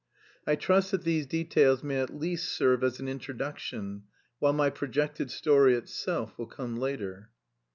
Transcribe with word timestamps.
I 0.47 0.55
trust 0.55 0.89
that 0.89 1.03
these 1.03 1.27
details 1.27 1.83
may 1.83 1.99
at 2.01 2.09
least 2.09 2.49
serve 2.51 2.83
as 2.83 2.99
an 2.99 3.07
introduction, 3.07 4.05
while 4.39 4.51
my 4.51 4.71
projected 4.71 5.29
story 5.29 5.75
itself 5.75 6.35
will 6.39 6.47
come 6.47 6.75
later. 6.75 7.29